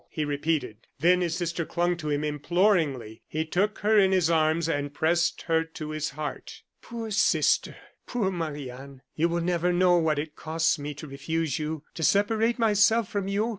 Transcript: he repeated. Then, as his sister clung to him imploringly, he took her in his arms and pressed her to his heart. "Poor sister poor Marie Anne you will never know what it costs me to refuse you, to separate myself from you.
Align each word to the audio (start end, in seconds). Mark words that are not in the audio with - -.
he 0.09 0.25
repeated. 0.25 0.77
Then, 0.97 1.21
as 1.21 1.33
his 1.37 1.37
sister 1.37 1.63
clung 1.63 1.95
to 1.97 2.09
him 2.09 2.23
imploringly, 2.23 3.21
he 3.27 3.45
took 3.45 3.77
her 3.85 3.99
in 3.99 4.11
his 4.11 4.31
arms 4.31 4.67
and 4.67 4.91
pressed 4.91 5.43
her 5.43 5.63
to 5.63 5.91
his 5.91 6.09
heart. 6.17 6.63
"Poor 6.81 7.11
sister 7.11 7.75
poor 8.07 8.31
Marie 8.31 8.71
Anne 8.71 9.03
you 9.13 9.29
will 9.29 9.41
never 9.43 9.71
know 9.71 9.97
what 9.99 10.17
it 10.17 10.35
costs 10.35 10.79
me 10.79 10.95
to 10.95 11.05
refuse 11.05 11.59
you, 11.59 11.83
to 11.93 12.01
separate 12.01 12.57
myself 12.57 13.09
from 13.11 13.27
you. 13.27 13.49